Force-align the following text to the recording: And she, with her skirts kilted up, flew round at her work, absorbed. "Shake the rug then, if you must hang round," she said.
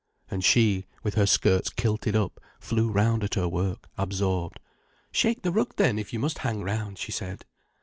And 0.31 0.43
she, 0.43 0.87
with 1.03 1.13
her 1.13 1.27
skirts 1.27 1.69
kilted 1.69 2.15
up, 2.15 2.39
flew 2.59 2.89
round 2.89 3.23
at 3.23 3.35
her 3.35 3.47
work, 3.47 3.87
absorbed. 3.99 4.59
"Shake 5.11 5.43
the 5.43 5.51
rug 5.51 5.73
then, 5.75 5.99
if 5.99 6.11
you 6.11 6.17
must 6.17 6.39
hang 6.39 6.63
round," 6.63 6.97
she 6.97 7.11
said. 7.11 7.45